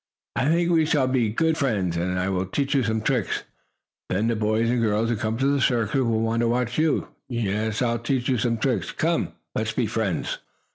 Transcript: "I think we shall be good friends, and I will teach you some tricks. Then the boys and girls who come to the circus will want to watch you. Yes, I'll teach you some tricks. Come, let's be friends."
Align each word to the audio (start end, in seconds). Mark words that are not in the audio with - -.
"I 0.35 0.45
think 0.47 0.71
we 0.71 0.87
shall 0.87 1.07
be 1.07 1.29
good 1.29 1.59
friends, 1.59 1.95
and 1.95 2.17
I 2.17 2.27
will 2.29 2.47
teach 2.47 2.73
you 2.73 2.81
some 2.81 3.01
tricks. 3.01 3.43
Then 4.09 4.25
the 4.29 4.35
boys 4.35 4.67
and 4.71 4.81
girls 4.81 5.09
who 5.11 5.15
come 5.15 5.37
to 5.37 5.45
the 5.45 5.61
circus 5.61 5.93
will 5.93 6.21
want 6.21 6.39
to 6.39 6.47
watch 6.47 6.79
you. 6.79 7.09
Yes, 7.29 7.83
I'll 7.83 7.99
teach 7.99 8.27
you 8.27 8.39
some 8.39 8.57
tricks. 8.57 8.91
Come, 8.91 9.33
let's 9.53 9.73
be 9.73 9.85
friends." 9.85 10.39